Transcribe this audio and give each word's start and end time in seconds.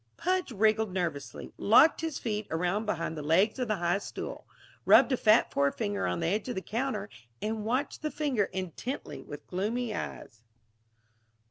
Pudge 0.17 0.51
wriggled 0.51 0.91
nervously, 0.91 1.51
locked 1.59 2.01
his 2.01 2.17
feet 2.17 2.47
around 2.49 2.87
behind 2.87 3.15
the 3.15 3.21
legs 3.21 3.59
of 3.59 3.67
the 3.67 3.75
high 3.75 3.99
stool, 3.99 4.47
rubbed 4.83 5.11
a 5.11 5.15
fat 5.15 5.51
forefinger 5.51 6.07
on 6.07 6.21
the 6.21 6.25
edge 6.27 6.49
of 6.49 6.55
the 6.55 6.61
counter, 6.63 7.07
and 7.39 7.65
watched 7.65 8.01
the 8.01 8.09
finger 8.09 8.45
intently 8.45 9.21
with 9.21 9.45
gloomy 9.45 9.93
eyes. 9.93 10.41